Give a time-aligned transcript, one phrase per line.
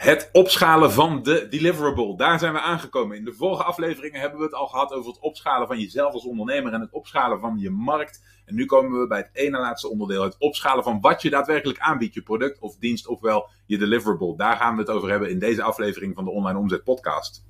[0.00, 2.16] Het opschalen van de deliverable.
[2.16, 3.16] Daar zijn we aangekomen.
[3.16, 6.24] In de vorige afleveringen hebben we het al gehad over het opschalen van jezelf als
[6.24, 8.22] ondernemer en het opschalen van je markt.
[8.44, 11.78] En nu komen we bij het ene laatste onderdeel: het opschalen van wat je daadwerkelijk
[11.78, 14.36] aanbiedt, je product of dienst, ofwel je deliverable.
[14.36, 17.44] Daar gaan we het over hebben in deze aflevering van de Online Omzet Podcast.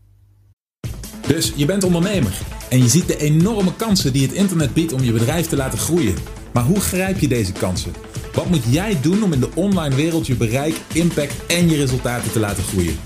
[1.26, 2.40] Dus je bent ondernemer
[2.70, 5.78] en je ziet de enorme kansen die het internet biedt om je bedrijf te laten
[5.78, 6.14] groeien.
[6.52, 8.09] Maar hoe grijp je deze kansen?
[8.32, 12.32] Wat moet jij doen om in de online wereld je bereik, impact en je resultaten
[12.32, 12.98] te laten groeien?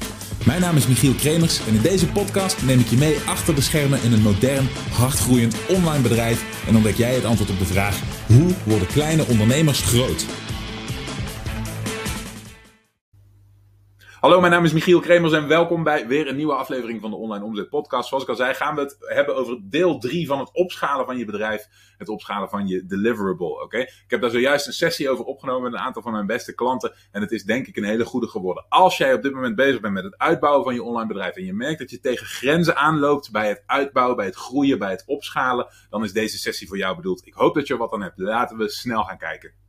[0.44, 3.60] Mijn naam is Michiel Kremers en in deze podcast neem ik je mee achter de
[3.60, 8.00] schermen in een modern, hardgroeiend online bedrijf en ontdek jij het antwoord op de vraag:
[8.26, 10.26] hoe worden kleine ondernemers groot?
[14.24, 17.16] Hallo, mijn naam is Michiel Kremers en welkom bij weer een nieuwe aflevering van de
[17.16, 18.08] Online Omzet Podcast.
[18.08, 21.18] Zoals ik al zei, gaan we het hebben over deel 3 van het opschalen van
[21.18, 21.66] je bedrijf,
[21.98, 23.62] het opschalen van je deliverable.
[23.62, 26.54] Oké, Ik heb daar zojuist een sessie over opgenomen met een aantal van mijn beste
[26.54, 28.66] klanten en het is denk ik een hele goede geworden.
[28.68, 31.44] Als jij op dit moment bezig bent met het uitbouwen van je online bedrijf en
[31.44, 35.04] je merkt dat je tegen grenzen aanloopt bij het uitbouwen, bij het groeien, bij het
[35.06, 37.26] opschalen, dan is deze sessie voor jou bedoeld.
[37.26, 38.18] Ik hoop dat je er wat aan hebt.
[38.18, 39.63] Laten we snel gaan kijken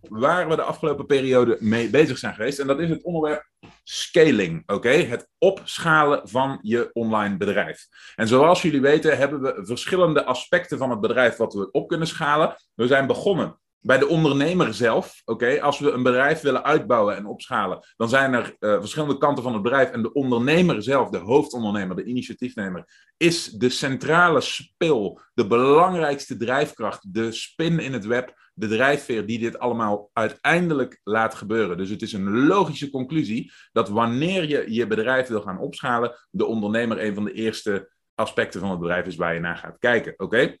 [0.00, 2.58] waar we de afgelopen periode mee bezig zijn geweest.
[2.58, 3.48] En dat is het onderwerp
[3.84, 4.62] scaling.
[4.66, 7.86] Oké, het opschalen van je online bedrijf.
[8.16, 12.06] En zoals jullie weten, hebben we verschillende aspecten van het bedrijf wat we op kunnen
[12.06, 12.56] schalen.
[12.74, 17.26] We zijn begonnen bij de ondernemer zelf, oké, als we een bedrijf willen uitbouwen en
[17.26, 19.90] opschalen, dan zijn er uh, verschillende kanten van het bedrijf.
[19.90, 27.14] En de ondernemer zelf, de hoofdondernemer, de initiatiefnemer, is de centrale spil, de belangrijkste drijfkracht,
[27.14, 31.76] de spin in het web, de drijfveer die dit allemaal uiteindelijk laat gebeuren.
[31.76, 36.46] Dus het is een logische conclusie dat wanneer je je bedrijf wil gaan opschalen, de
[36.46, 40.14] ondernemer een van de eerste aspecten van het bedrijf is waar je naar gaat kijken,
[40.16, 40.56] oké?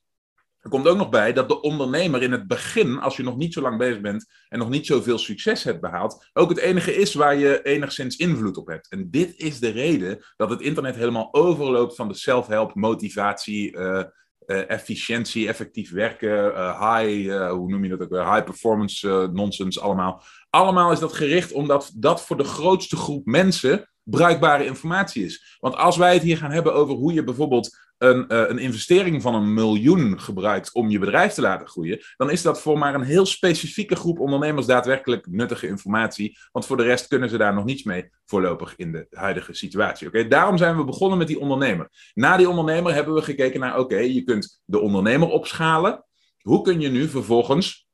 [0.58, 3.52] Er komt ook nog bij dat de ondernemer in het begin, als je nog niet
[3.52, 7.14] zo lang bezig bent en nog niet zoveel succes hebt behaald, ook het enige is
[7.14, 8.88] waar je enigszins invloed op hebt.
[8.88, 14.02] En dit is de reden dat het internet helemaal overloopt van de self-help, motivatie, uh,
[14.48, 19.80] uh, efficiëntie, effectief werken, uh, high, hoe noem je dat ook weer, high performance nonsense
[19.80, 20.22] allemaal.
[20.50, 25.56] Allemaal is dat gericht omdat dat voor de grootste groep mensen bruikbare informatie is.
[25.60, 29.22] Want als wij het hier gaan hebben over hoe je bijvoorbeeld een, uh, een investering
[29.22, 32.94] van een miljoen gebruikt om je bedrijf te laten groeien, dan is dat voor maar
[32.94, 36.38] een heel specifieke groep ondernemers daadwerkelijk nuttige informatie.
[36.52, 40.06] Want voor de rest kunnen ze daar nog niets mee voorlopig in de huidige situatie.
[40.06, 41.90] Oké, Daarom zijn we begonnen met die ondernemer.
[42.14, 46.04] Na die ondernemer hebben we gekeken naar, oké, je kunt de ondernemer opschalen.
[46.38, 47.87] Hoe kun je nu vervolgens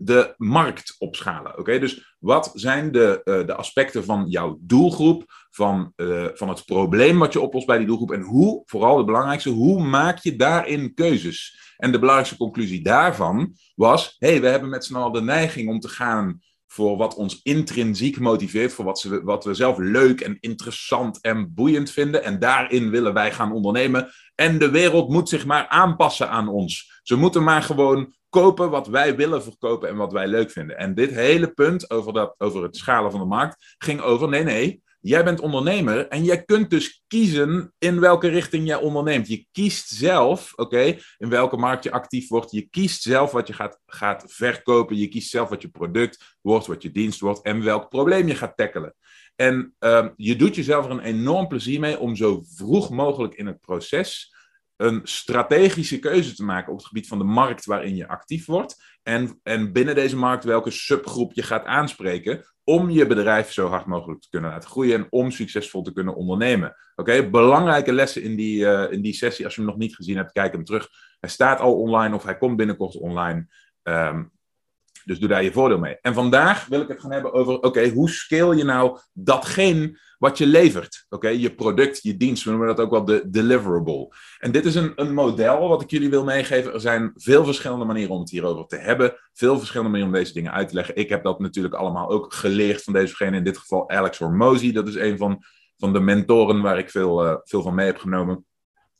[0.00, 1.58] de markt opschalen.
[1.58, 6.64] Oké, dus wat zijn de, uh, de aspecten van jouw doelgroep, van, uh, van het
[6.64, 10.36] probleem wat je oplost bij die doelgroep en hoe, vooral de belangrijkste, hoe maak je
[10.36, 11.66] daarin keuzes?
[11.76, 15.80] En de belangrijkste conclusie daarvan was: hey, we hebben met z'n allen de neiging om
[15.80, 20.36] te gaan voor wat ons intrinsiek motiveert, voor wat, ze, wat we zelf leuk en
[20.40, 22.24] interessant en boeiend vinden.
[22.24, 24.10] En daarin willen wij gaan ondernemen.
[24.34, 27.00] En de wereld moet zich maar aanpassen aan ons.
[27.02, 30.78] Ze moeten maar gewoon kopen wat wij willen verkopen en wat wij leuk vinden.
[30.78, 34.44] En dit hele punt over, dat, over het schalen van de markt ging over: nee,
[34.44, 34.82] nee.
[35.00, 39.28] Jij bent ondernemer en jij kunt dus kiezen in welke richting jij onderneemt.
[39.28, 42.50] Je kiest zelf, oké, in welke markt je actief wordt.
[42.50, 44.96] Je kiest zelf wat je gaat, gaat verkopen.
[44.96, 48.34] Je kiest zelf wat je product wordt, wat je dienst wordt en welk probleem je
[48.34, 48.94] gaat tackelen.
[49.36, 53.46] En um, je doet jezelf er een enorm plezier mee om zo vroeg mogelijk in
[53.46, 54.36] het proces
[54.76, 58.98] een strategische keuze te maken op het gebied van de markt waarin je actief wordt.
[59.02, 63.86] En, en binnen deze markt welke subgroep je gaat aanspreken om je bedrijf zo hard
[63.86, 66.76] mogelijk te kunnen laten groeien en om succesvol te kunnen ondernemen.
[66.94, 69.44] Oké, belangrijke lessen in die, uh, in die sessie.
[69.44, 70.88] Als je hem nog niet gezien hebt, kijk hem terug.
[71.20, 73.46] Hij staat al online of hij komt binnenkort online.
[73.82, 74.32] Um,
[75.04, 75.98] dus doe daar je voordeel mee.
[76.00, 80.38] En vandaag wil ik het gaan hebben over, oké, hoe scale je nou datgene wat
[80.38, 81.06] je levert?
[81.08, 84.12] Oké, je product, je dienst, we noemen dat ook wel de deliverable.
[84.38, 86.72] En dit is een, een model wat ik jullie wil meegeven.
[86.72, 89.14] Er zijn veel verschillende manieren om het hierover te hebben.
[89.32, 90.96] Veel verschillende manieren om deze dingen uit te leggen.
[90.96, 94.72] Ik heb dat natuurlijk allemaal ook geleerd van dezegene, in dit geval Alex Hormozy.
[94.72, 95.44] Dat is een van,
[95.76, 98.44] van de mentoren waar ik veel, uh, veel van mee heb genomen.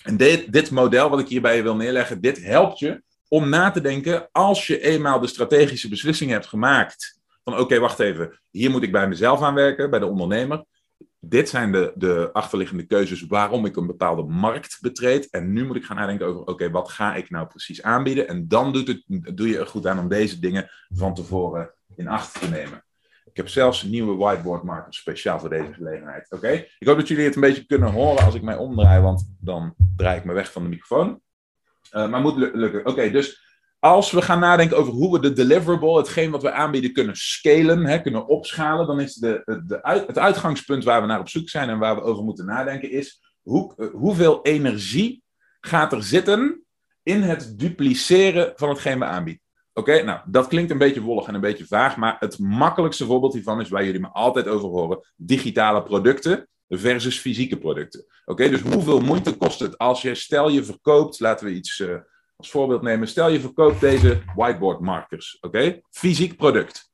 [0.02, 3.81] En dit, dit model wat ik hierbij wil neerleggen, dit helpt je om na te
[3.81, 7.20] denken als je eenmaal de strategische beslissing hebt gemaakt.
[7.44, 10.64] Van oké, wacht even, hier moet ik bij mezelf aan werken, bij de ondernemer.
[11.20, 15.31] Dit zijn de, de achterliggende keuzes waarom ik een bepaalde markt betreed.
[15.31, 18.29] En nu moet ik gaan nadenken over, oké, wat ga ik nou precies aanbieden?
[18.29, 19.03] En dan doet het,
[19.37, 22.85] doe je er goed aan om deze dingen van tevoren in acht te nemen.
[23.25, 26.26] Ik heb zelfs nieuwe whiteboard markers speciaal voor deze gelegenheid.
[26.31, 26.50] Oké?
[26.79, 29.75] Ik hoop dat jullie het een beetje kunnen horen als ik mij omdraai, want dan
[29.97, 31.20] draai ik me weg van de microfoon.
[31.93, 32.87] Uh, maar moet lukken.
[32.87, 33.47] Oké, dus
[33.78, 37.84] als we gaan nadenken over hoe we de deliverable, hetgeen wat we aanbieden, kunnen scalen,
[37.84, 39.42] hè, kunnen opschalen, dan is de,
[40.06, 43.20] het uitgangspunt waar we naar op zoek zijn en waar we over moeten nadenken, is
[43.42, 45.22] hoe, eh, hoeveel energie
[45.60, 46.62] gaat er zitten
[47.02, 49.42] in het dupliceren van hetgeen we aanbieden.
[49.72, 53.32] Oké, nou, dat klinkt een beetje wollig en een beetje vaag, maar het makkelijkste voorbeeld
[53.32, 58.04] hiervan is waar jullie me altijd over horen: digitale producten versus fysieke producten.
[58.24, 61.96] Oké, dus hoeveel moeite kost het als je, stel je verkoopt, laten we iets uh,
[62.38, 65.38] als voorbeeld nemen, stel je verkoopt deze whiteboard markers.
[65.40, 66.90] Oké, fysiek product.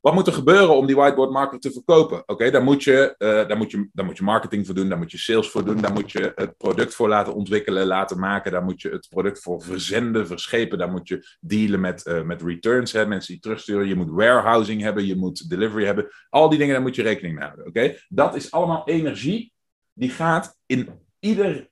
[0.00, 2.22] Wat moet er gebeuren om die whiteboard marker te verkopen?
[2.26, 5.10] Oké, daar, moet je, uh, moet je, daar moet je marketing voor doen, daar moet
[5.10, 8.64] je sales voor doen, daar moet je het product voor laten ontwikkelen, laten maken, daar
[8.64, 12.92] moet je het product voor verzenden, verschepen, daar moet je dealen met, uh, met returns,
[12.92, 16.08] hè, mensen die terugsturen, je moet warehousing hebben, je moet delivery hebben.
[16.28, 17.66] Al die dingen, daar moet je rekening mee houden.
[17.66, 19.52] Oké, dat is allemaal energie
[19.92, 20.88] die gaat in
[21.18, 21.69] ieder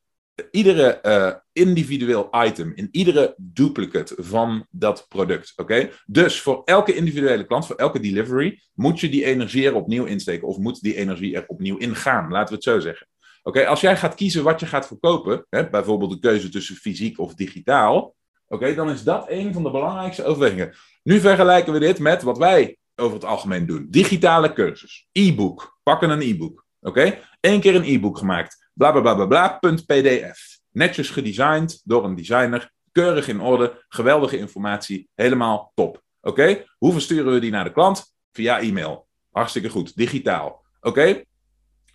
[0.51, 5.53] iedere uh, individueel item, in iedere duplicate van dat product.
[5.57, 5.91] Oké?
[6.07, 10.49] Dus voor elke individuele klant, voor elke delivery, moet je die energie er opnieuw insteken.
[10.49, 13.09] Of moet die energie er opnieuw ingaan, laten we het zo zeggen.
[13.43, 17.19] Oké, als jij gaat kiezen wat je gaat verkopen, hè, bijvoorbeeld de keuze tussen fysiek
[17.19, 18.15] of digitaal,
[18.47, 20.75] oké, dan is dat een van de belangrijkste overwegingen.
[21.03, 23.87] Nu vergelijken we dit met wat wij over het algemeen doen.
[23.91, 26.67] Digitale cursus, e-book, pakken een e-book.
[26.81, 30.59] Oké, Eén keer een e-book gemaakt blablabla.pdf.
[30.71, 36.03] Netjes gedesigned door een designer, keurig in orde, geweldige informatie, helemaal top.
[36.21, 38.15] Oké, hoe versturen we die naar de klant?
[38.33, 39.07] Via e-mail.
[39.31, 40.65] Hartstikke goed, digitaal.
[40.81, 41.23] Oké,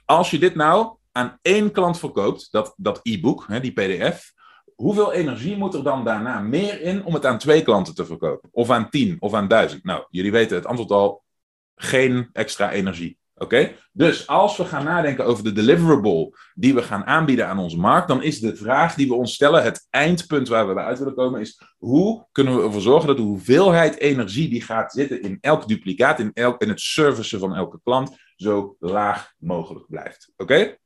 [0.05, 4.33] als je dit nou aan één klant verkoopt, dat, dat e-book, die pdf,
[4.75, 8.49] hoeveel energie moet er dan daarna meer in om het aan twee klanten te verkopen?
[8.51, 9.83] Of aan tien, of aan duizend?
[9.83, 11.23] Nou, jullie weten het antwoord al,
[11.75, 13.17] geen extra energie.
[13.43, 13.71] Oké?
[13.91, 18.07] Dus als we gaan nadenken over de deliverable die we gaan aanbieden aan onze markt,
[18.07, 21.15] dan is de vraag die we ons stellen, het eindpunt waar we bij uit willen
[21.15, 25.37] komen, is hoe kunnen we ervoor zorgen dat de hoeveelheid energie die gaat zitten in
[25.41, 30.31] elk duplicaat, in, elk, in het servicen van elke klant, zo laag mogelijk blijft.
[30.37, 30.77] Oké?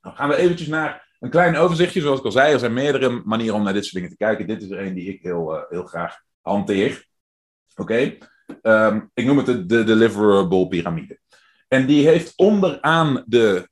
[0.00, 2.00] Dan gaan we eventjes naar een klein overzichtje.
[2.00, 4.46] Zoals ik al zei, er zijn meerdere manieren om naar dit soort dingen te kijken.
[4.46, 7.06] Dit is er een die ik heel, uh, heel graag hanteer.
[7.76, 8.16] Oké?
[8.62, 11.20] Um, ik noem het de deliverable piramide.
[11.72, 13.68] En die heeft onderaan de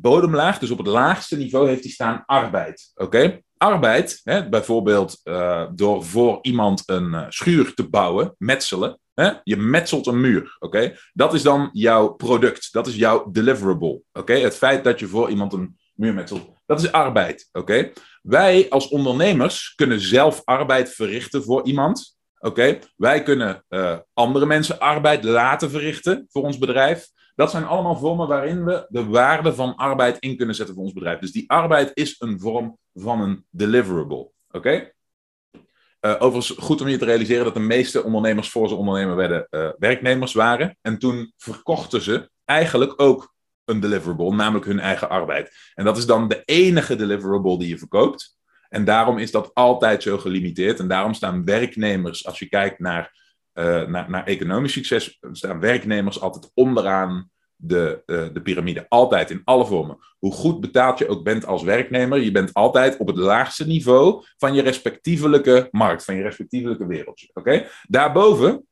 [0.00, 2.92] bodemlaag, dus op het laagste niveau, heeft die staan arbeid.
[2.94, 3.40] Oké?
[3.56, 8.98] Arbeid, hè, bijvoorbeeld uh, door voor iemand een uh, schuur te bouwen, metselen.
[9.14, 9.30] Hè?
[9.42, 10.56] Je metselt een muur.
[10.58, 10.96] Oké?
[11.12, 12.72] Dat is dan jouw product.
[12.72, 14.00] Dat is jouw deliverable.
[14.12, 14.34] Oké?
[14.34, 16.48] Het feit dat je voor iemand een muur metselt.
[16.66, 17.48] Dat is arbeid.
[17.52, 17.92] Oké?
[18.22, 22.16] Wij als ondernemers kunnen zelf arbeid verrichten voor iemand.
[22.38, 22.78] Oké?
[22.96, 27.12] Wij kunnen uh, andere mensen arbeid laten verrichten voor ons bedrijf.
[27.34, 30.92] Dat zijn allemaal vormen waarin we de waarde van arbeid in kunnen zetten voor ons
[30.92, 31.18] bedrijf.
[31.18, 34.30] Dus die arbeid is een vorm van een deliverable.
[34.50, 34.92] Oké?
[36.00, 39.46] Uh, overigens, goed om je te realiseren dat de meeste ondernemers voor ze ondernemer werden
[39.50, 40.76] uh, werknemers waren.
[40.80, 43.34] En toen verkochten ze eigenlijk ook
[43.64, 45.72] een deliverable, namelijk hun eigen arbeid.
[45.74, 48.38] En dat is dan de enige deliverable die je verkoopt.
[48.68, 50.78] En daarom is dat altijd zo gelimiteerd.
[50.78, 53.23] En daarom staan werknemers, als je kijkt naar
[53.54, 58.86] uh, naar, naar, economisch succes staan werknemers altijd onderaan de, uh, de piramide.
[58.88, 59.98] Altijd in alle vormen.
[60.18, 64.24] Hoe goed betaald je ook bent als werknemer, je bent altijd op het laagste niveau
[64.36, 67.30] van je respectievelijke markt, van je respectievelijke wereldje.
[67.32, 67.66] Oké?
[67.82, 68.66] Daarboven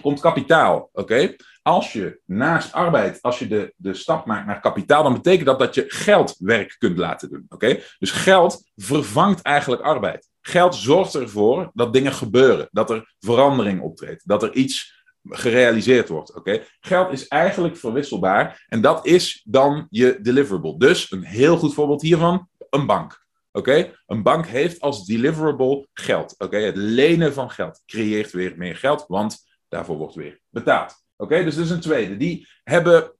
[0.00, 0.88] komt kapitaal.
[0.92, 1.34] Oké?
[1.62, 5.58] Als je naast arbeid, als je de, de stap maakt naar kapitaal, dan betekent dat
[5.58, 7.46] dat je geldwerk kunt laten doen.
[7.48, 7.80] Oké?
[7.98, 10.28] Dus geld vervangt eigenlijk arbeid.
[10.48, 16.34] Geld zorgt ervoor dat dingen gebeuren, dat er verandering optreedt, dat er iets gerealiseerd wordt.
[16.34, 16.62] Oké?
[16.80, 20.78] Geld is eigenlijk verwisselbaar en dat is dan je deliverable.
[20.78, 23.26] Dus een heel goed voorbeeld hiervan, een bank.
[23.52, 23.92] Oké?
[24.06, 26.34] Een bank heeft als deliverable geld.
[26.38, 26.56] Oké?
[26.58, 29.38] Het lenen van geld creëert weer meer geld, want
[29.68, 30.94] daarvoor wordt weer betaald.
[31.16, 31.44] Oké?
[31.44, 32.16] Dus dat is een tweede.
[32.16, 33.12] Die hebben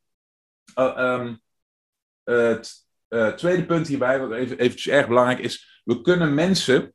[0.78, 1.40] uh, um,
[2.24, 6.92] het uh, tweede punt hierbij, wat even, eventjes erg belangrijk is, we kunnen mensen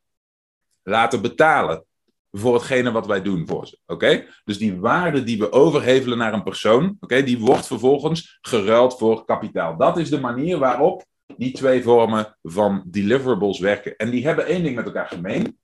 [0.84, 1.84] laten betalen
[2.30, 3.78] voor hetgene wat wij doen voor ze.
[3.86, 4.24] Oké?
[4.44, 9.24] Dus die waarde die we overhevelen naar een persoon, oké, die wordt vervolgens geruild voor
[9.24, 9.76] kapitaal.
[9.76, 11.04] Dat is de manier waarop
[11.36, 13.96] die twee vormen van deliverables werken.
[13.96, 15.58] En die hebben één ding met elkaar gemeen.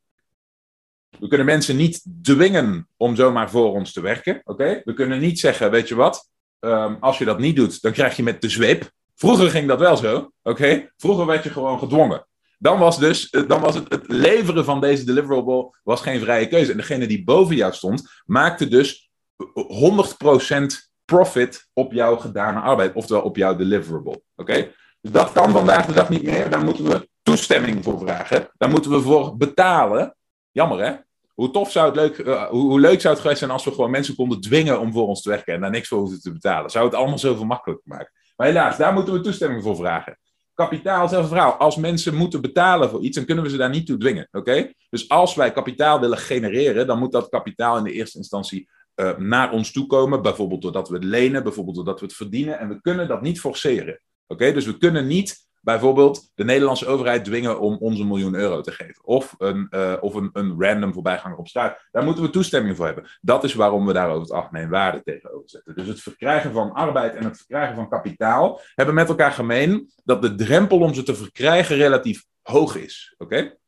[1.18, 4.40] We kunnen mensen niet dwingen om zomaar voor ons te werken.
[4.44, 4.80] Oké?
[4.84, 8.16] We kunnen niet zeggen, weet je wat, um, als je dat niet doet, dan krijg
[8.16, 8.90] je met de zweep.
[9.14, 10.32] Vroeger ging dat wel zo.
[10.42, 10.90] Oké?
[10.96, 12.26] Vroeger werd je gewoon gedwongen.
[12.62, 16.48] Dan was, dus, eh, dan was het, het leveren van deze deliverable was geen vrije
[16.48, 16.70] keuze.
[16.70, 19.10] En degene die boven jou stond, maakte dus
[19.54, 22.94] 100% profit op jouw gedane arbeid.
[22.94, 24.22] Oftewel op jouw deliverable.
[24.36, 24.72] Oké?
[25.00, 26.50] Dus dat kan vandaag de dag niet meer.
[26.50, 28.50] Daar moeten we toestemming voor vragen.
[28.56, 30.16] Daar moeten we voor betalen.
[30.50, 30.94] Jammer hè?
[31.34, 33.70] Hoe tof zou het leuk, uh, hoe, hoe, leuk zou het geweest zijn als we
[33.70, 36.32] gewoon mensen konden dwingen om voor ons te werken en daar niks voor hoeven te
[36.32, 36.70] betalen?
[36.70, 38.12] Zou het allemaal zoveel makkelijker maken?
[38.36, 40.18] Maar helaas, daar moeten we toestemming voor vragen.
[40.60, 41.52] Kapitaal, verhaal.
[41.52, 44.28] Als mensen moeten betalen voor iets, dan kunnen we ze daar niet toe dwingen.
[44.32, 44.72] Oké?
[44.90, 49.16] Dus als wij kapitaal willen genereren, dan moet dat kapitaal in de eerste instantie uh,
[49.16, 50.22] naar ons toe komen.
[50.22, 52.58] Bijvoorbeeld doordat we het lenen, bijvoorbeeld doordat we het verdienen.
[52.58, 54.00] En we kunnen dat niet forceren.
[54.26, 54.52] Oké?
[54.52, 58.72] Dus we kunnen niet bijvoorbeeld de Nederlandse overheid dwingen om ons een miljoen euro te
[58.72, 59.04] geven.
[59.04, 61.88] Of een, uh, of een, een random voorbijganger op straat.
[61.90, 63.10] Daar moeten we toestemming voor hebben.
[63.20, 65.74] Dat is waarom we daar over het algemeen waarde tegenover zetten.
[65.74, 70.22] Dus het verkrijgen van arbeid en het verkrijgen van kapitaal hebben met elkaar gemeen dat
[70.22, 73.14] de drempel om ze te verkrijgen relatief hoog is.
[73.18, 73.58] Oké?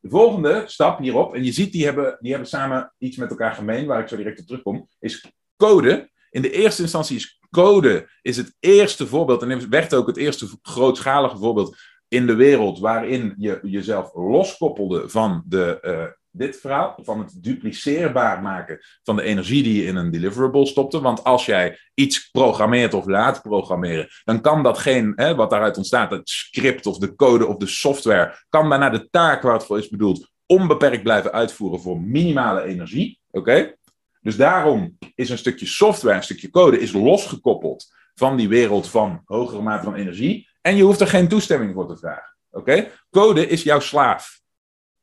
[0.00, 3.54] De volgende stap hierop, en je ziet die hebben, die hebben samen iets met elkaar
[3.54, 6.10] gemeen, waar ik zo direct op terugkom, is code.
[6.30, 10.46] In de eerste instantie is code is het eerste voorbeeld, en werd ook het eerste
[10.62, 11.76] grootschalige voorbeeld
[12.08, 18.42] in de wereld waarin je jezelf loskoppelde van de, uh, dit verhaal, van het dupliceerbaar
[18.42, 21.00] maken van de energie die je in een deliverable stopte.
[21.00, 25.76] Want als jij iets programmeert of laat programmeren, dan kan dat geen, hè, wat daaruit
[25.76, 29.64] ontstaat, het script of de code of de software, kan daarna de taak waar het
[29.64, 33.20] voor is bedoeld onbeperkt blijven uitvoeren voor minimale energie.
[33.30, 33.74] Oké?
[34.24, 39.22] Dus daarom is een stukje software, een stukje code, is losgekoppeld van die wereld van
[39.24, 40.48] hogere mate van energie.
[40.60, 42.36] En je hoeft er geen toestemming voor te vragen.
[42.50, 42.90] Oké?
[43.10, 44.40] Code is jouw slaaf.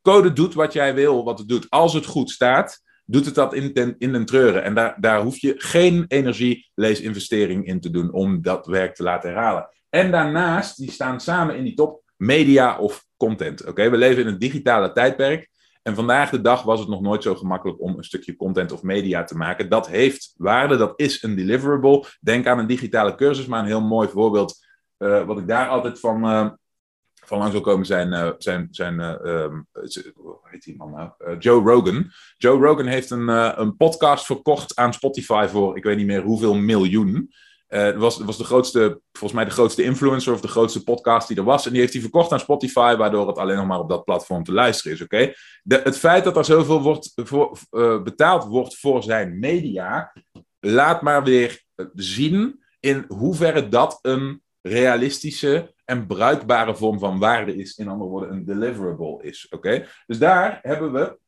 [0.01, 1.69] Code doet wat jij wil, wat het doet.
[1.69, 4.63] Als het goed staat, doet het dat in, in den treuren.
[4.63, 9.29] En daar, daar hoef je geen energieleesinvestering in te doen om dat werk te laten
[9.29, 9.69] herhalen.
[9.89, 13.65] En daarnaast, die staan samen in die top, media of content.
[13.65, 15.49] Oké, we leven in een digitale tijdperk.
[15.81, 18.83] En vandaag de dag was het nog nooit zo gemakkelijk om een stukje content of
[18.83, 19.69] media te maken.
[19.69, 22.05] Dat heeft waarde, dat is een deliverable.
[22.19, 24.65] Denk aan een digitale cursus, maar een heel mooi voorbeeld.
[24.97, 26.49] Uh, wat ik daar altijd van, uh,
[27.25, 29.67] van langs wil komen zijn, uh, zijn, zijn um,
[30.13, 31.37] hoe heet die man nou?
[31.39, 32.11] Joe Rogan.
[32.37, 33.27] Joe Rogan heeft een,
[33.61, 37.31] een podcast verkocht aan Spotify voor ik weet niet meer hoeveel miljoen.
[37.73, 41.37] Uh, was, was de grootste, volgens mij de grootste influencer of de grootste podcast die
[41.37, 41.65] er was.
[41.65, 44.43] En die heeft hij verkocht aan Spotify, waardoor het alleen nog maar op dat platform
[44.43, 45.01] te luisteren is.
[45.01, 45.33] Oké?
[45.63, 50.13] Het feit dat er zoveel wordt, voor, uh, betaald wordt voor zijn media,
[50.59, 51.63] laat maar weer
[51.95, 57.77] zien in hoeverre dat een realistische en bruikbare vorm van waarde is.
[57.77, 59.47] In andere woorden, een deliverable is.
[59.49, 59.87] Oké?
[60.05, 61.19] Dus daar hebben we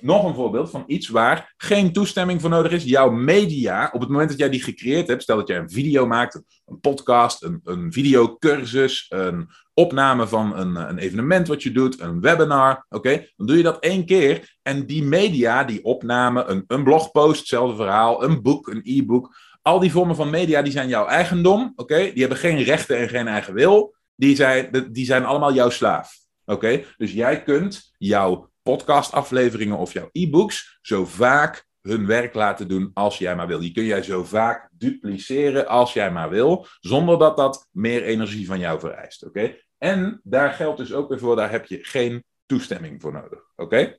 [0.00, 2.84] nog een voorbeeld van iets waar geen toestemming voor nodig is.
[2.84, 6.06] Jouw media, op het moment dat jij die gecreëerd hebt, stel dat jij een video
[6.06, 12.00] maakt, een podcast, een, een videocursus, een opname van een, een evenement wat je doet,
[12.00, 14.56] een webinar, oké, dan doe je dat één keer.
[14.62, 19.80] En die media, die opname, een, een blogpost, hetzelfde verhaal, een boek, een e-book, al
[19.80, 23.28] die vormen van media, die zijn jouw eigendom, oké, die hebben geen rechten en geen
[23.28, 26.22] eigen wil, die zijn, die zijn allemaal jouw slaaf.
[26.44, 32.90] Oké, dus jij kunt jouw podcastafleveringen of jouw e-books zo vaak hun werk laten doen
[32.94, 33.58] als jij maar wil.
[33.58, 38.46] Die kun jij zo vaak dupliceren als jij maar wil, zonder dat dat meer energie
[38.46, 39.24] van jou vereist.
[39.24, 39.56] Oké?
[39.78, 43.40] En daar geldt dus ook weer voor, daar heb je geen toestemming voor nodig.
[43.56, 43.98] Oké?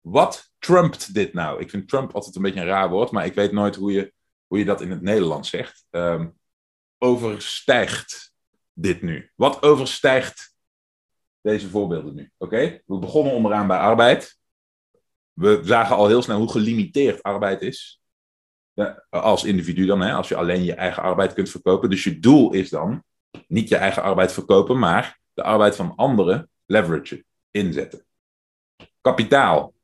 [0.00, 1.60] Wat trumpt dit nou?
[1.60, 4.12] Ik vind Trump altijd een beetje een raar woord, maar ik weet nooit hoe je,
[4.46, 5.86] hoe je dat in het Nederlands zegt.
[5.90, 6.38] Um,
[6.98, 8.34] overstijgt
[8.72, 9.30] dit nu?
[9.34, 10.49] Wat overstijgt
[11.40, 12.32] deze voorbeelden nu.
[12.38, 12.80] Oké?
[12.86, 14.38] We begonnen onderaan bij arbeid.
[15.32, 18.02] We zagen al heel snel hoe gelimiteerd arbeid is.
[18.72, 21.90] Ja, als individu dan, hè, als je alleen je eigen arbeid kunt verkopen.
[21.90, 23.04] Dus je doel is dan
[23.46, 28.04] niet je eigen arbeid verkopen, maar de arbeid van anderen leveragen, inzetten.
[29.00, 29.74] Kapitaal,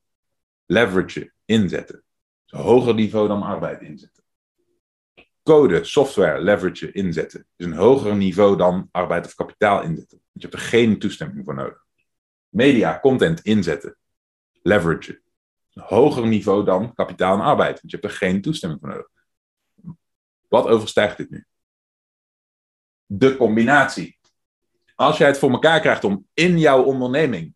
[0.67, 2.05] leveragen, inzetten.
[2.45, 4.25] Dus een hoger niveau dan arbeid inzetten.
[5.43, 7.47] Code, software, leveragen, inzetten.
[7.57, 10.21] Dus een hoger niveau dan arbeid of kapitaal inzetten.
[10.41, 11.85] Je hebt er geen toestemming voor nodig.
[12.49, 13.97] Media, content inzetten.
[14.63, 15.21] Leverage.
[15.73, 17.81] Een hoger niveau dan kapitaal en arbeid.
[17.81, 19.09] Want je hebt er geen toestemming voor nodig.
[20.49, 21.47] Wat overstijgt dit nu?
[23.07, 24.19] De combinatie.
[24.95, 27.55] Als jij het voor elkaar krijgt om in jouw onderneming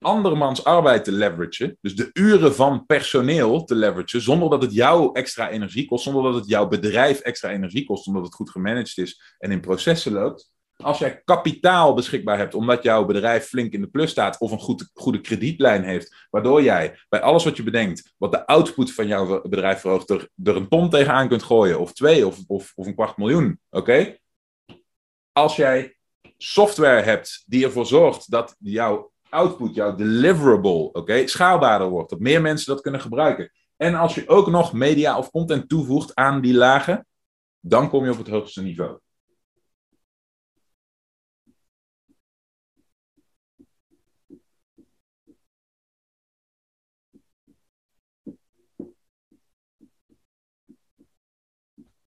[0.00, 5.10] andermans arbeid te leveragen, dus de uren van personeel te leveragen, zonder dat het jou
[5.12, 8.98] extra energie kost, zonder dat het jouw bedrijf extra energie kost, omdat het goed gemanaged
[8.98, 10.50] is en in processen loopt.
[10.82, 14.58] Als jij kapitaal beschikbaar hebt, omdat jouw bedrijf flink in de plus staat of een
[14.58, 19.06] goed, goede kredietlijn heeft, waardoor jij bij alles wat je bedenkt, wat de output van
[19.06, 22.94] jouw bedrijf verhoogt, er, een ton tegenaan kunt gooien, of twee, of, of, of een
[22.94, 23.60] kwart miljoen.
[23.70, 24.16] Oké?
[25.32, 25.96] Als jij
[26.36, 32.10] software hebt die ervoor zorgt dat jouw output, jouw deliverable, oké, schaalbaarder wordt.
[32.10, 33.52] Dat meer mensen dat kunnen gebruiken.
[33.76, 37.06] En als je ook nog media of content toevoegt aan die lagen,
[37.60, 38.98] dan kom je op het hoogste niveau.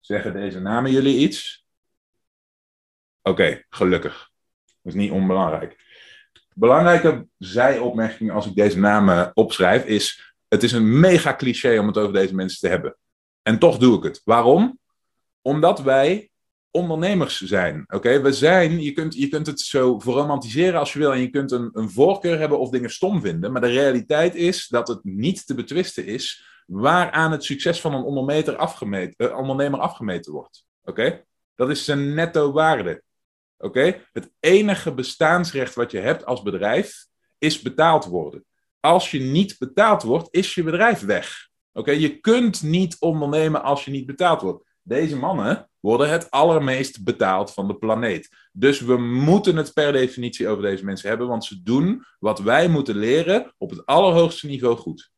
[0.04, 1.66] Zeggen deze namen jullie iets?
[3.23, 4.30] Oké, gelukkig.
[4.64, 5.76] Dat is niet onbelangrijk.
[6.54, 11.99] Belangrijke zijopmerking als ik deze namen opschrijf is: het is een mega cliché om het
[11.99, 12.96] over deze mensen te hebben.
[13.42, 14.20] En toch doe ik het.
[14.25, 14.78] Waarom?
[15.42, 16.30] Omdat wij
[16.75, 17.85] ondernemers zijn.
[17.88, 21.31] Oké, we zijn, je kunt, je kunt het zo verromantiseren als je wil en je
[21.31, 25.04] kunt een, een voorkeur hebben of dingen stom vinden, maar de realiteit is dat het
[25.04, 30.66] niet te betwisten is waaraan het succes van een ondernemer afgemeten, uh, ondernemer afgemeten wordt.
[30.85, 33.02] Oké, dat is zijn netto waarde.
[33.59, 37.07] Oké, het enige bestaansrecht wat je hebt als bedrijf
[37.38, 38.45] is betaald worden.
[38.81, 41.49] Als je niet betaald wordt, is je bedrijf weg.
[41.73, 44.64] Oké, je kunt niet ondernemen als je niet betaald wordt.
[44.87, 48.49] Deze mannen worden het allermeest betaald van de planeet.
[48.53, 52.69] Dus we moeten het per definitie over deze mensen hebben, want ze doen wat wij
[52.69, 55.12] moeten leren op het allerhoogste niveau goed.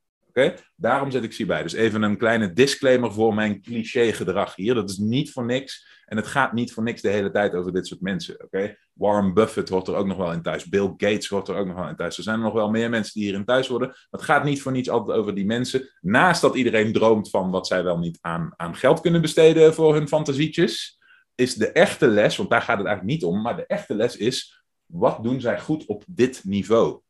[0.76, 1.62] Daarom zet ik ze hierbij.
[1.62, 4.74] Dus even een kleine disclaimer voor mijn cliché gedrag hier.
[4.74, 5.94] Dat is niet voor niks.
[6.06, 8.48] En het gaat niet voor niks de hele tijd over dit soort mensen.
[8.92, 10.68] Warren Buffett hoort er ook nog wel in thuis.
[10.68, 12.16] Bill Gates hoort er ook nog wel in thuis.
[12.16, 13.96] Er zijn nog wel meer mensen die hierin thuis worden.
[14.10, 15.90] Het gaat niet voor niets altijd over die mensen.
[16.00, 19.94] Naast dat iedereen droomt van wat zij wel niet aan, aan geld kunnen besteden voor
[19.94, 20.98] hun fantasietjes.
[21.34, 23.42] Is de echte les, want daar gaat het eigenlijk niet om.
[23.42, 27.00] Maar de echte les is, wat doen zij goed op dit niveau?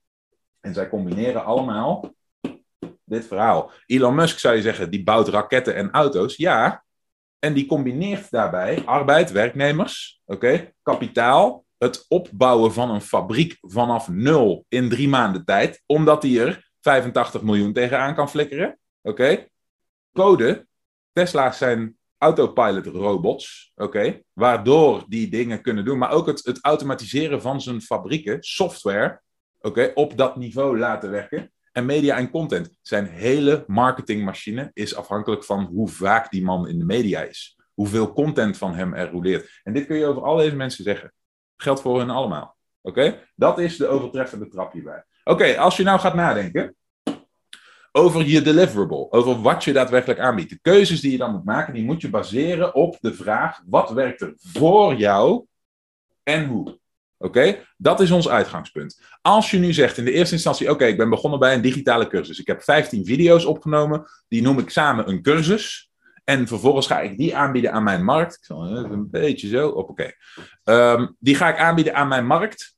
[0.60, 2.14] En zij combineren allemaal
[3.06, 3.70] dit verhaal.
[3.86, 6.36] Elon Musk zou je zeggen, die bouwt raketten en auto's.
[6.36, 6.84] Ja,
[7.38, 14.64] en die combineert daarbij arbeid, werknemers, oké, kapitaal, het opbouwen van een fabriek vanaf nul
[14.68, 18.78] in drie maanden tijd, omdat hij er 85 miljoen tegenaan kan flikkeren.
[19.02, 19.46] Oké,
[20.12, 20.66] code,
[21.12, 27.42] Tesla's zijn autopilot robots, oké, waardoor die dingen kunnen doen, maar ook het, het automatiseren
[27.42, 29.20] van zijn fabrieken, software,
[29.60, 31.52] oké, op dat niveau laten werken.
[31.76, 32.78] En media en content.
[32.82, 37.58] Zijn hele marketingmachine is afhankelijk van hoe vaak die man in de media is.
[37.74, 39.60] Hoeveel content van hem er roleert.
[39.62, 41.12] En dit kun je over al deze mensen zeggen.
[41.56, 42.56] Geldt voor hen allemaal.
[42.82, 43.22] Oké?
[43.34, 45.04] Dat is de overtreffende trap hierbij.
[45.24, 46.76] Oké, als je nou gaat nadenken
[47.92, 50.50] over je deliverable, over wat je daadwerkelijk aanbiedt.
[50.50, 53.90] De keuzes die je dan moet maken, die moet je baseren op de vraag: wat
[53.90, 55.46] werkt er voor jou
[56.22, 56.78] en hoe?
[57.18, 59.00] Oké, dat is ons uitgangspunt.
[59.22, 62.06] Als je nu zegt in de eerste instantie: Oké, ik ben begonnen bij een digitale
[62.06, 62.40] cursus.
[62.40, 65.90] Ik heb 15 video's opgenomen, die noem ik samen een cursus.
[66.24, 68.34] En vervolgens ga ik die aanbieden aan mijn markt.
[68.34, 70.12] Ik zal even een beetje zo op, oké.
[70.64, 72.76] Ehm, die ga ik aanbieden aan mijn markt.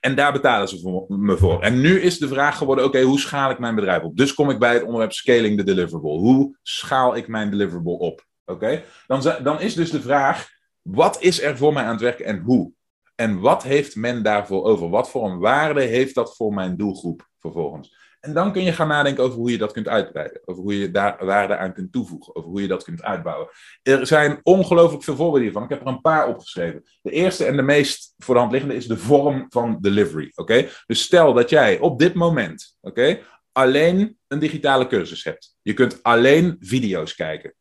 [0.00, 1.62] En daar betalen ze me voor.
[1.62, 4.16] En nu is de vraag geworden: oké, hoe schaal ik mijn bedrijf op?
[4.16, 6.18] Dus kom ik bij het onderwerp scaling the deliverable.
[6.18, 8.26] Hoe schaal ik mijn deliverable op?
[8.44, 10.48] Oké, dan, dan is dus de vraag:
[10.82, 12.72] wat is er voor mij aan het werken en hoe?
[13.16, 14.88] En wat heeft men daarvoor over?
[14.88, 18.04] Wat voor een waarde heeft dat voor mijn doelgroep vervolgens?
[18.20, 20.40] En dan kun je gaan nadenken over hoe je dat kunt uitbreiden.
[20.44, 22.36] Over hoe je daar waarde aan kunt toevoegen.
[22.36, 23.48] Over hoe je dat kunt uitbouwen.
[23.82, 25.62] Er zijn ongelooflijk veel voorbeelden hiervan.
[25.62, 26.82] Ik heb er een paar opgeschreven.
[27.02, 30.32] De eerste en de meest voor de hand liggende is de vorm van delivery.
[30.34, 30.68] Oké?
[30.86, 33.18] Dus stel dat jij op dit moment oké,
[33.52, 35.56] alleen een digitale cursus hebt.
[35.62, 37.54] Je kunt alleen video's kijken.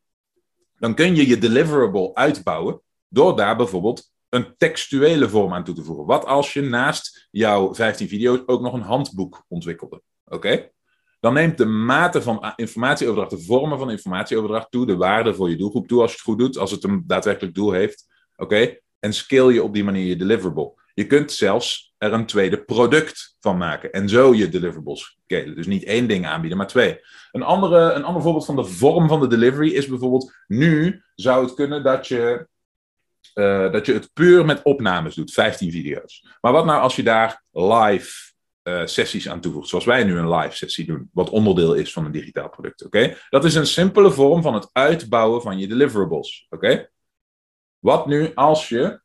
[0.77, 5.83] Dan kun je je deliverable uitbouwen door daar bijvoorbeeld een textuele vorm aan toe te
[5.83, 6.05] voegen.
[6.05, 10.01] Wat als je naast jouw 15 video's ook nog een handboek ontwikkelde?
[10.25, 10.69] Oké?
[11.19, 15.55] Dan neemt de mate van informatieoverdracht, de vormen van informatieoverdracht toe, de waarde voor je
[15.55, 18.05] doelgroep toe als je het goed doet, als het een daadwerkelijk doel heeft.
[18.35, 18.77] Oké?
[18.99, 20.73] En scale je op die manier je deliverable.
[20.93, 25.55] Je kunt zelfs er een tweede product van maken en zo je deliverables scalen.
[25.55, 26.99] Dus niet één ding aanbieden, maar twee.
[27.31, 31.45] Een, andere, een ander voorbeeld van de vorm van de delivery is bijvoorbeeld, nu zou
[31.45, 32.47] het kunnen dat je
[33.35, 36.27] uh, dat je het puur met opnames doet, 15 video's.
[36.41, 40.35] Maar wat nou als je daar live uh, sessies aan toevoegt, zoals wij nu een
[40.35, 43.17] live sessie doen, wat onderdeel is van een digitaal product, oké?
[43.29, 46.89] Dat is een simpele vorm van het uitbouwen van je deliverables, oké?
[47.79, 49.01] Wat nu als je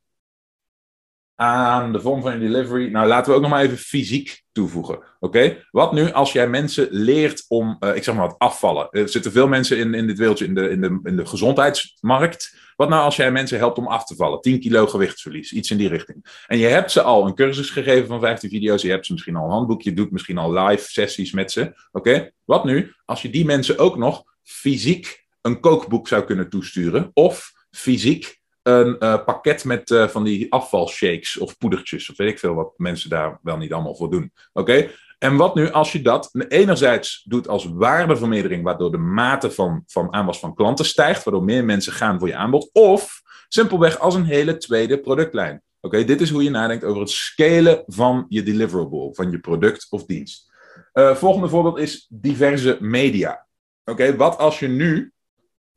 [1.40, 2.90] aan de vorm van je delivery.
[2.90, 4.98] Nou, laten we ook nog maar even fysiek toevoegen.
[5.20, 5.57] Oké?
[5.70, 8.88] Wat nu als jij mensen leert om, uh, ik zeg maar wat, afvallen?
[8.90, 12.57] Er zitten veel mensen in, in dit wereldje in de, in, de, in de gezondheidsmarkt.
[12.76, 14.40] Wat nou als jij mensen helpt om af te vallen?
[14.40, 16.44] 10 kilo gewichtsverlies, iets in die richting.
[16.46, 18.83] En je hebt ze al een cursus gegeven van 15 video's.
[18.83, 19.83] Je hebt ze misschien al een handboek.
[19.83, 21.72] Je doet misschien al live sessies met ze.
[21.92, 22.31] Oké?
[22.44, 27.11] Wat nu als je die mensen ook nog fysiek een kookboek zou kunnen toesturen?
[27.12, 32.38] Of fysiek een uh, pakket met uh, van die afvalshakes of poedertjes, of weet ik
[32.38, 34.33] veel wat mensen daar wel niet allemaal voor doen.
[34.53, 34.90] Oké?
[35.18, 40.12] En wat nu als je dat enerzijds doet als waardevermeerdering, waardoor de mate van, van
[40.12, 44.25] aanwas van klanten stijgt, waardoor meer mensen gaan voor je aanbod, of simpelweg als een
[44.25, 45.62] hele tweede productlijn.
[45.81, 49.87] Oké, dit is hoe je nadenkt over het scalen van je deliverable, van je product
[49.90, 50.51] of dienst.
[50.94, 53.46] Uh, volgende voorbeeld is diverse media.
[53.85, 55.12] Oké, wat als je nu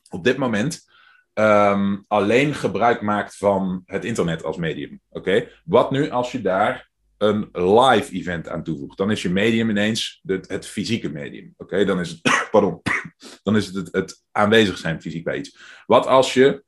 [0.10, 0.92] op dit moment
[1.34, 5.02] ehm, alleen gebruik maakt van het internet als medium.
[5.10, 5.48] Oké?
[5.66, 8.98] Wat nu als je daar een live event aan toevoegt?
[8.98, 11.54] Dan is je medium ineens het, fysieke medium.
[11.58, 11.86] Oké?
[11.86, 12.82] Dan is het, pardon,
[13.44, 15.58] dan is het, het, het aanwezig zijn fysiek bij iets.
[15.86, 16.64] Wat als je,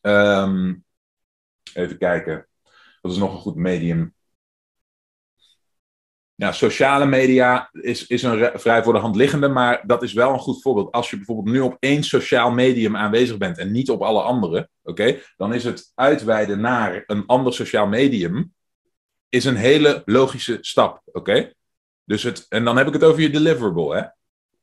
[0.00, 0.74] ehm,
[1.74, 2.48] even kijken,
[3.00, 4.14] wat is nog een goed medium?
[6.38, 10.32] Ja, sociale media is, is een vrij voor de hand liggende, maar dat is wel
[10.32, 10.92] een goed voorbeeld.
[10.92, 14.68] Als je bijvoorbeeld nu op één sociaal medium aanwezig bent en niet op alle andere,
[14.82, 18.52] oké, dan is het uitweiden naar een ander sociaal medium
[19.28, 21.52] is een hele logische stap, oké?
[22.04, 24.02] Dus het, en dan heb ik het over je deliverable, hè?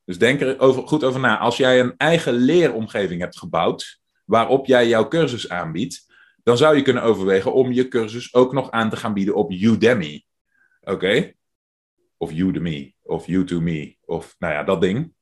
[0.06, 1.38] Dus denk er over, goed over na.
[1.38, 6.82] Als jij een eigen leeromgeving hebt gebouwd, waarop jij jouw cursus aanbiedt, dan zou je
[6.82, 10.26] kunnen overwegen om je cursus ook nog aan te gaan bieden op Udemy.
[10.82, 11.35] Oké?
[12.18, 15.14] Of Udemy, of U2Me, of nou ja, dat ding.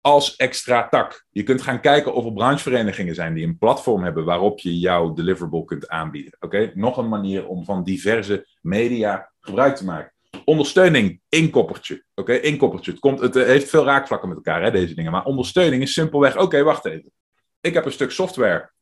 [0.00, 1.26] Als extra tak.
[1.30, 5.12] Je kunt gaan kijken of er brancheverenigingen zijn die een platform hebben waarop je jouw
[5.12, 6.36] deliverable kunt aanbieden.
[6.40, 6.72] Oké?
[6.74, 10.12] Nog een manier om van diverse media gebruik te maken.
[10.44, 12.04] Ondersteuning, inkoppertje.
[12.14, 12.90] Oké, inkoppertje.
[12.90, 15.12] Het, komt, het heeft veel raakvlakken met elkaar, hè, deze dingen.
[15.12, 17.12] Maar ondersteuning is simpelweg, oké, wacht even.
[17.60, 18.72] Ik heb een stuk software.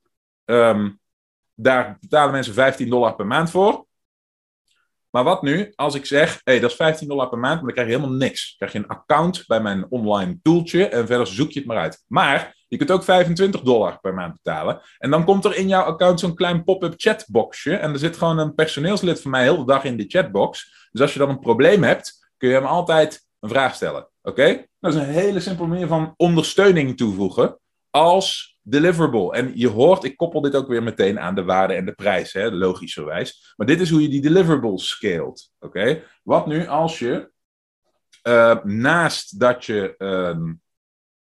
[0.45, 0.91] Ehm,
[1.55, 3.84] daar betalen mensen 15 dollar per maand voor.
[5.15, 7.73] Maar wat nu als ik zeg, hey, dat is 15 dollar per maand, maar dan
[7.73, 8.49] krijg je helemaal niks.
[8.49, 11.77] Dan krijg je een account bij mijn online tooltje en verder zoek je het maar
[11.77, 12.05] uit.
[12.07, 14.81] Maar je kunt ook 25 dollar per maand betalen.
[14.99, 17.75] En dan komt er in jouw account zo'n klein pop-up chatboxje.
[17.75, 20.89] En er zit gewoon een personeelslid van mij heel de dag in die chatbox.
[20.91, 24.09] Dus als je dan een probleem hebt, kun je hem altijd een vraag stellen.
[24.23, 24.67] Oké?
[24.81, 27.59] Dat is een hele simpele manier van ondersteuning toevoegen
[27.91, 29.33] als deliverable.
[29.33, 32.33] En je hoort, ik koppel dit ook weer meteen aan de waarde en de prijs,
[32.33, 33.55] hè, logischerwijs.
[33.57, 35.51] Maar dit is hoe je die deliverables scaled.
[35.59, 36.03] Oké?
[36.23, 37.31] Wat nu als je
[38.23, 39.95] uh, naast dat je.
[39.99, 40.53] Uh,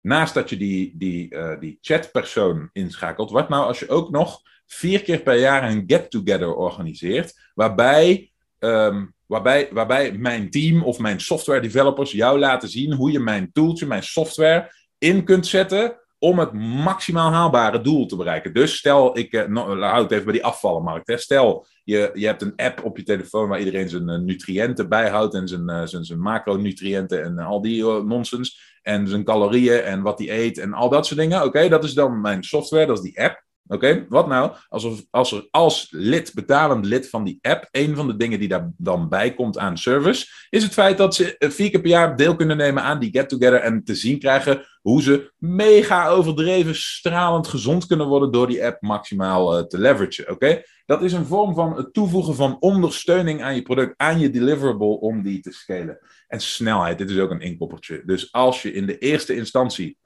[0.00, 4.40] naast dat je die, die, uh, die chatpersoon inschakelt, wat nou als je ook nog
[4.66, 11.20] vier keer per jaar een get-together organiseert, waarbij, um, waarbij, waarbij mijn team of mijn
[11.20, 16.38] software developers jou laten zien hoe je mijn tooltje, mijn software in kunt zetten om
[16.38, 18.54] het maximaal haalbare doel te bereiken.
[18.54, 21.08] Dus stel, ik uh, houd het even bij die afvallenmarkt.
[21.08, 21.16] Hè.
[21.16, 25.34] Stel, je, je hebt een app op je telefoon waar iedereen zijn uh, nutriënten bijhoudt
[25.34, 28.74] en zijn, zijn, zijn macronutriënten en al die nonsens.
[28.82, 31.44] En zijn calorieën en wat hij eet en al dat soort dingen.
[31.44, 33.44] Oké, dat is dan mijn software, dat is die app.
[33.68, 37.96] Oké, wat nou als er, als er als lid, betalend lid van die app, een
[37.96, 41.34] van de dingen die daar dan bij komt aan service, is het feit dat ze
[41.38, 45.02] vier keer per jaar deel kunnen nemen aan die get-together en te zien krijgen hoe
[45.02, 50.30] ze mega overdreven stralend gezond kunnen worden door die app maximaal uh, te leveragen.
[50.30, 54.30] Oké, dat is een vorm van het toevoegen van ondersteuning aan je product, aan je
[54.30, 55.98] deliverable om die te scalen.
[56.28, 58.02] En snelheid, dit is ook een inkoppertje.
[58.04, 59.96] Dus als je in de eerste instantie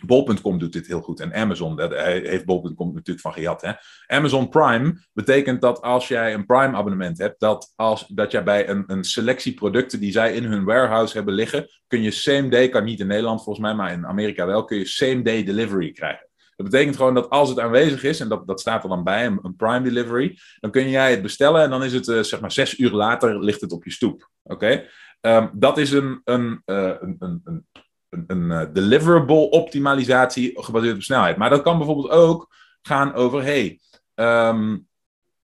[0.00, 1.20] Bol.com doet dit heel goed.
[1.20, 3.62] En Amazon, dat heeft Bol.com natuurlijk van gejat.
[3.62, 3.72] Hè?
[4.06, 8.68] Amazon Prime betekent dat als jij een Prime abonnement hebt, dat, als, dat jij bij
[8.68, 12.68] een, een selectie producten die zij in hun warehouse hebben liggen, kun je same day,
[12.68, 15.92] kan niet in Nederland volgens mij, maar in Amerika wel, kun je same day delivery
[15.92, 16.26] krijgen.
[16.56, 19.26] Dat betekent gewoon dat als het aanwezig is, en dat, dat staat er dan bij,
[19.26, 22.52] een, Prime delivery, dan kun jij het bestellen en dan is het uh, zeg maar
[22.52, 24.30] zes uur later ligt het op je stoep.
[24.42, 24.84] Oké?
[25.20, 27.66] Um, dat is een, een, uh, een, een, een
[28.26, 31.36] een, uh, deliverable optimalisatie gebaseerd op snelheid.
[31.36, 33.80] Maar dat kan bijvoorbeeld ook gaan over, hey,
[34.14, 34.86] um,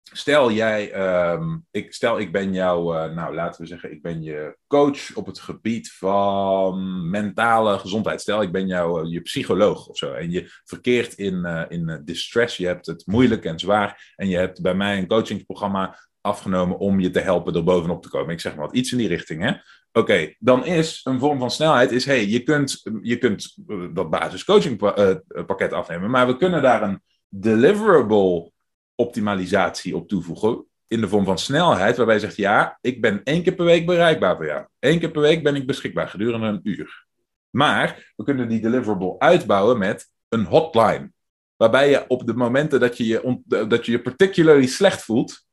[0.03, 0.93] stel jij,
[1.31, 5.15] um, ik, stel ik ben jouw, uh, nou laten we zeggen, ik ben je coach
[5.15, 8.21] op het gebied van mentale gezondheid.
[8.21, 12.57] Stel ik ben jouw uh, je psycholoog of zo en je verkeert in, in distress,
[12.57, 16.99] je hebt het moeilijk en zwaar en je hebt bij mij een coachingsprogramma afgenomen om
[16.99, 18.33] je te helpen er bovenop te komen.
[18.33, 19.41] Ik zeg maar wat, iets in die richting.
[19.41, 19.53] Hè?
[19.97, 23.57] Oké, dan is een vorm van snelheid, is hey, je kunt, je kunt
[23.93, 28.51] dat basiscoachingpakket uh, afnemen, maar we kunnen daar een deliverable
[28.95, 33.43] optimalisatie op toevoegen in de vorm van snelheid, waarbij je zegt, ja, ik ben één
[33.43, 34.65] keer per week bereikbaar voor jou.
[34.79, 37.05] Eén keer per week ben ik beschikbaar gedurende een uur.
[37.49, 41.11] Maar we kunnen die deliverable uitbouwen met een hotline.
[41.55, 45.45] Waarbij je op de momenten dat je je, dat je, je particularly slecht voelt,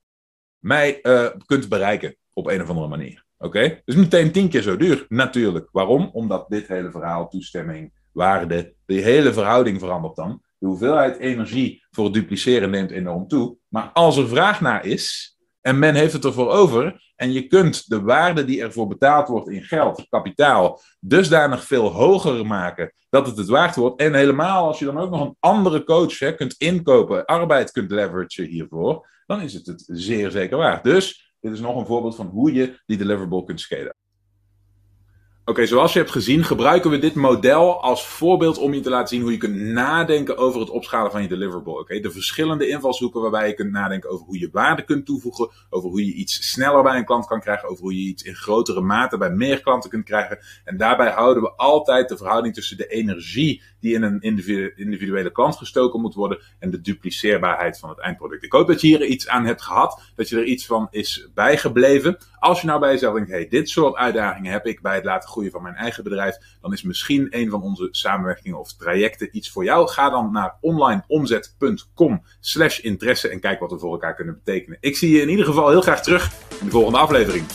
[0.58, 3.21] mij uh, kunt bereiken op een of andere manier.
[3.42, 3.80] Oké?
[3.84, 5.04] Dus meteen tien keer zo duur.
[5.08, 5.68] Natuurlijk.
[5.72, 6.10] Waarom?
[6.12, 10.42] Omdat dit hele verhaal, toestemming, waarde, de hele verhouding verandert dan.
[10.58, 13.56] De hoeveelheid energie voor het dupliceren neemt enorm toe.
[13.68, 17.88] Maar als er vraag naar is en men heeft het ervoor over en je kunt
[17.88, 23.36] de waarde die ervoor betaald wordt in geld, kapitaal, dusdanig veel hoger maken dat het
[23.36, 24.00] het waard wordt.
[24.00, 27.90] En helemaal als je dan ook nog een andere coach hè, kunt inkopen, arbeid kunt
[27.90, 30.84] leveragen hiervoor, dan is het het zeer zeker waard.
[30.84, 33.94] Dus dit is nog een voorbeeld van hoe je die deliverable kunt scalen.
[35.44, 39.08] Oké, zoals je hebt gezien, gebruiken we dit model als voorbeeld om je te laten
[39.08, 41.78] zien hoe je kunt nadenken over het opschalen van je deliverable.
[41.78, 45.88] Oké, de verschillende invalshoeken waarbij je kunt nadenken over hoe je waarde kunt toevoegen, over
[45.88, 48.80] hoe je iets sneller bij een klant kan krijgen, over hoe je iets in grotere
[48.80, 50.38] mate bij meer klanten kunt krijgen.
[50.64, 54.20] En daarbij houden we altijd de verhouding tussen de energie die in een
[54.76, 58.44] individuele klant gestoken moet worden en de dupliceerbaarheid van het eindproduct.
[58.44, 61.28] Ik hoop dat je hier iets aan hebt gehad, dat je er iets van is
[61.34, 62.16] bijgebleven.
[62.38, 65.28] Als je nou bij jezelf denkt, hey, dit soort uitdagingen heb ik bij het laten
[65.28, 69.50] groeien van mijn eigen bedrijf, dan is misschien een van onze samenwerkingen of trajecten iets
[69.50, 69.88] voor jou.
[69.88, 74.78] Ga dan naar onlineomzet.com slash interesse en kijk wat we voor elkaar kunnen betekenen.
[74.80, 77.46] Ik zie je in ieder geval heel graag terug in de volgende aflevering.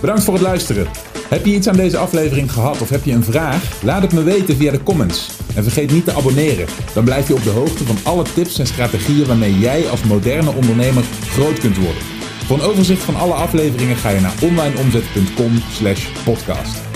[0.00, 1.09] Bedankt voor het luisteren.
[1.30, 3.82] Heb je iets aan deze aflevering gehad of heb je een vraag?
[3.82, 5.30] Laat het me weten via de comments.
[5.54, 6.66] En vergeet niet te abonneren.
[6.94, 10.52] Dan blijf je op de hoogte van alle tips en strategieën waarmee jij als moderne
[10.52, 12.02] ondernemer groot kunt worden.
[12.46, 16.89] Voor een overzicht van alle afleveringen ga je naar onlineomzet.com/podcast.